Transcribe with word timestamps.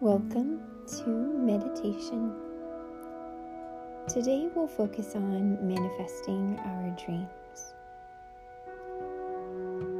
Welcome 0.00 0.62
to 1.04 1.10
meditation. 1.10 2.32
Today 4.08 4.48
we'll 4.54 4.66
focus 4.66 5.14
on 5.14 5.58
manifesting 5.68 6.58
our 6.64 6.96
dreams. 7.04 7.74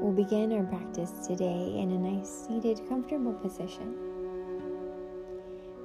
We'll 0.01 0.15
begin 0.15 0.55
our 0.55 0.63
practice 0.63 1.27
today 1.27 1.77
in 1.77 1.91
a 1.91 1.99
nice 1.99 2.31
seated, 2.31 2.81
comfortable 2.89 3.35
position 3.35 3.95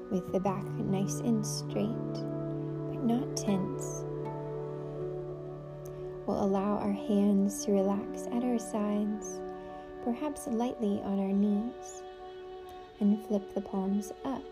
with 0.10 0.32
the 0.32 0.40
back 0.40 0.64
nice 0.64 1.20
and 1.20 1.46
straight, 1.46 2.14
but 2.14 3.04
not 3.04 3.36
tense. 3.36 4.06
We'll 6.26 6.42
allow 6.42 6.78
our 6.78 6.94
hands 6.94 7.66
to 7.66 7.74
relax 7.74 8.28
at 8.28 8.46
our 8.46 8.60
sides, 8.60 9.42
perhaps 10.06 10.48
lightly 10.48 11.02
on 11.04 11.20
our 11.20 11.34
knees 11.34 12.05
and 13.00 13.26
flip 13.28 13.54
the 13.54 13.62
palms 13.62 14.12
up. 14.24 14.44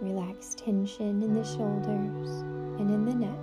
Relax 0.00 0.54
tension 0.54 1.22
in 1.22 1.34
the 1.34 1.44
shoulders 1.44 2.42
and 2.80 2.90
in 2.90 3.04
the 3.04 3.14
neck. 3.14 3.38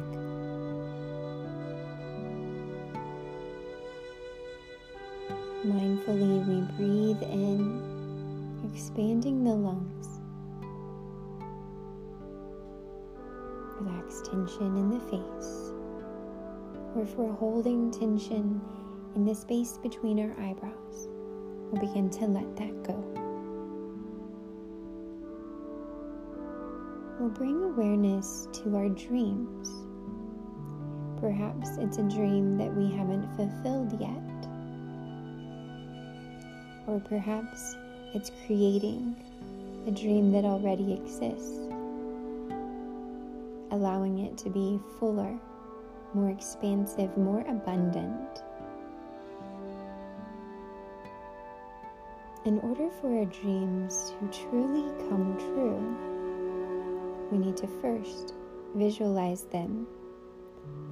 Mindfully, 5.66 6.46
we 6.48 6.62
breathe 6.78 7.22
in, 7.24 7.82
expanding 8.74 9.44
the 9.44 9.52
lungs. 9.52 10.08
Relax 13.80 14.22
tension 14.28 14.78
in 14.78 14.90
the 14.90 15.00
face, 15.00 15.72
or 16.96 17.04
if 17.04 17.16
we're 17.16 17.32
holding 17.32 17.92
tension 17.92 18.62
in 19.16 19.26
the 19.26 19.36
space 19.36 19.78
between 19.78 20.20
our 20.20 20.32
eyebrows, 20.40 21.08
we'll 21.72 21.82
begin 21.82 22.10
to 22.10 22.26
let 22.26 22.56
that 22.58 22.84
go. 22.84 22.96
We'll 27.20 27.30
bring 27.30 27.62
awareness 27.64 28.48
to 28.64 28.76
our 28.78 28.90
dreams. 28.90 29.70
Perhaps 31.20 31.78
it's 31.78 31.98
a 31.98 32.04
dream 32.04 32.58
that 32.58 32.74
we 32.74 32.90
haven't 32.96 33.28
fulfilled 33.36 34.00
yet. 34.00 34.48
Or 36.88 37.02
perhaps 37.02 37.76
it's 38.14 38.32
creating 38.46 39.16
a 39.86 39.92
dream 39.92 40.32
that 40.32 40.46
already 40.46 40.94
exists, 40.94 41.60
allowing 43.72 44.20
it 44.20 44.38
to 44.38 44.50
be 44.50 44.80
fuller, 44.98 45.38
more 46.14 46.30
expansive, 46.30 47.16
more 47.18 47.42
abundant. 47.42 48.44
In 52.46 52.58
order 52.60 52.90
for 53.02 53.14
our 53.20 53.26
dreams 53.26 54.14
to 54.18 54.28
truly 54.50 54.90
come 55.10 55.36
true, 55.38 57.28
we 57.32 57.38
need 57.38 57.58
to 57.58 57.68
first 57.82 58.34
visualize 58.76 59.44
them 59.44 59.86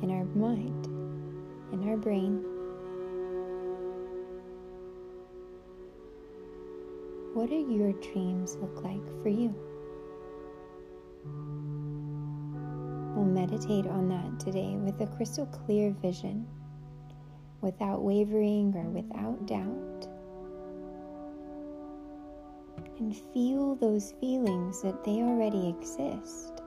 in 0.02 0.12
our 0.12 0.26
mind, 0.36 0.88
in 1.72 1.88
our 1.90 1.96
brain. 1.96 2.44
What 7.34 7.50
do 7.50 7.56
your 7.56 7.94
dreams 7.94 8.58
look 8.58 8.84
like 8.84 9.08
for 9.24 9.30
you? 9.30 9.56
We'll 13.16 13.26
meditate 13.26 13.88
on 13.88 14.10
that 14.10 14.38
today 14.42 14.76
with 14.76 15.00
a 15.00 15.08
crystal 15.16 15.46
clear 15.46 15.92
vision, 16.02 16.46
without 17.62 18.02
wavering 18.04 18.76
or 18.76 18.90
without 18.90 19.46
doubt 19.46 20.17
and 23.00 23.16
feel 23.34 23.76
those 23.76 24.14
feelings 24.20 24.82
that 24.82 25.04
they 25.04 25.22
already 25.22 25.70
exist, 25.70 26.62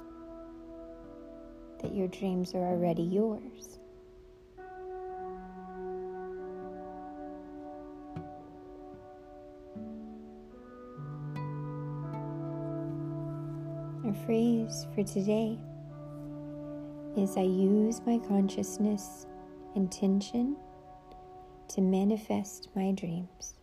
that 1.83 1.95
your 1.95 2.09
dreams 2.09 2.55
are 2.55 2.65
already 2.65 3.03
yours. 3.03 3.79
Our 14.05 14.15
phrase 14.25 14.87
for 14.95 15.03
today 15.03 15.59
is 17.17 17.37
I 17.37 17.43
use 17.43 18.01
my 18.07 18.19
consciousness 18.19 19.27
intention 19.75 20.57
to 21.69 21.81
manifest 21.81 22.69
my 22.75 22.93
dreams. 22.93 23.60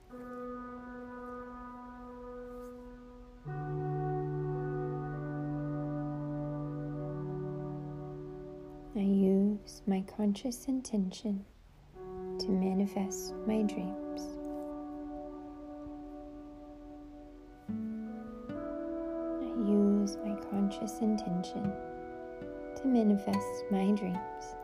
I 8.97 9.01
use 9.01 9.83
my 9.85 10.03
conscious 10.17 10.65
intention 10.65 11.45
to 12.39 12.49
manifest 12.49 13.35
my 13.45 13.61
dreams. 13.61 14.23
I 19.39 19.69
use 19.69 20.17
my 20.25 20.35
conscious 20.49 20.97
intention 21.01 21.71
to 22.77 22.87
manifest 22.87 23.65
my 23.69 23.91
dreams. 23.91 24.55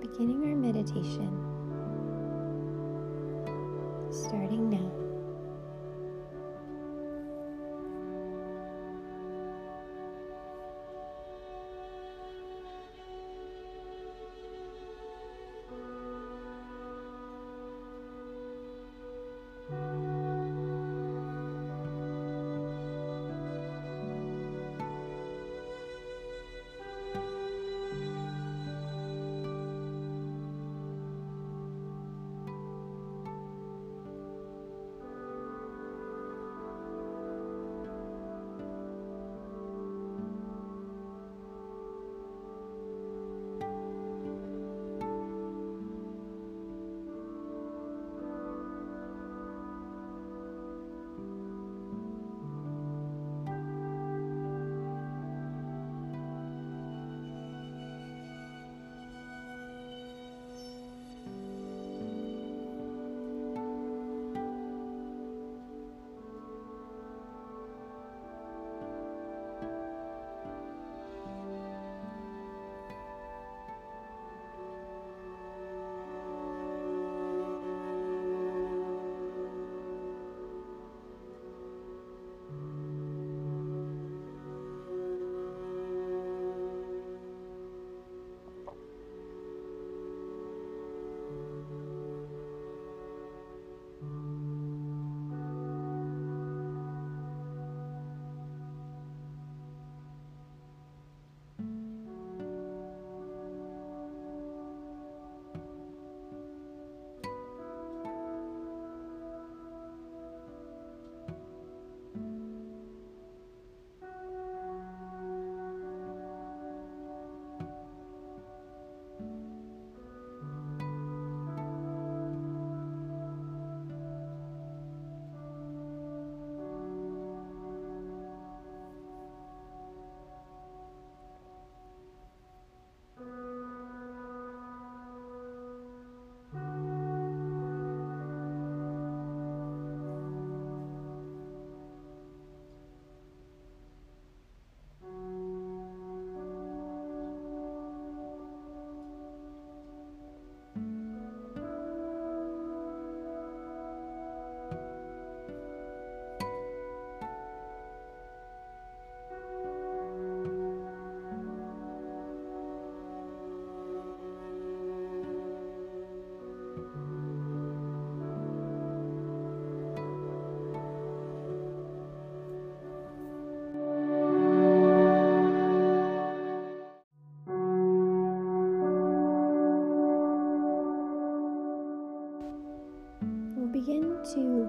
Beginning 0.00 0.42
our 0.48 0.56
meditation, 0.56 1.30
starting 4.10 4.68
now. 4.68 5.03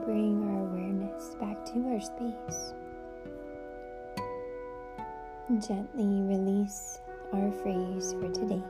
Bring 0.05 0.43
our 0.43 0.61
awareness 0.67 1.35
back 1.41 1.65
to 1.65 1.79
our 1.89 1.99
space. 1.99 2.73
Gently 5.67 6.21
release 6.21 6.99
our 7.33 7.51
phrase 7.63 8.13
for 8.13 8.29
today. 8.29 8.61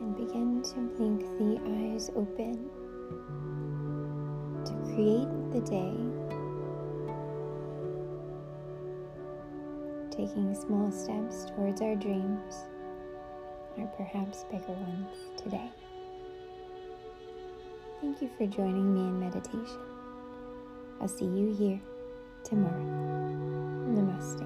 And 0.00 0.16
begin 0.16 0.62
to 0.62 0.80
blink 0.96 1.22
the 1.38 1.60
eyes 1.66 2.10
open 2.14 2.70
to 4.64 4.72
create 4.94 5.52
the 5.52 5.60
day. 5.68 5.94
Taking 10.10 10.54
small 10.54 10.92
steps 10.92 11.46
towards 11.46 11.80
our 11.80 11.96
dreams, 11.96 12.54
or 13.76 13.86
perhaps 13.96 14.44
bigger 14.52 14.72
ones 14.72 15.16
today. 15.36 15.70
Thank 18.02 18.20
you 18.20 18.28
for 18.36 18.46
joining 18.48 18.92
me 18.92 19.00
in 19.02 19.20
meditation. 19.20 19.78
I'll 21.00 21.06
see 21.06 21.24
you 21.24 21.54
here 21.54 21.80
tomorrow. 22.42 22.82
Namaste. 23.94 24.42